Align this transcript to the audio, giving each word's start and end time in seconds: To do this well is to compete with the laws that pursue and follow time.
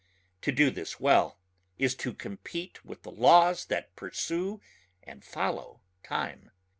To 0.41 0.51
do 0.51 0.71
this 0.71 0.99
well 0.99 1.37
is 1.77 1.93
to 1.97 2.11
compete 2.15 2.83
with 2.83 3.03
the 3.03 3.11
laws 3.11 3.65
that 3.65 3.95
pursue 3.95 4.59
and 5.03 5.23
follow 5.23 5.83
time. 6.01 6.49